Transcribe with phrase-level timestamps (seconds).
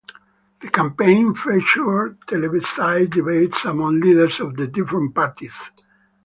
[0.61, 5.53] The campaign featured televised debates among leaders of different parties.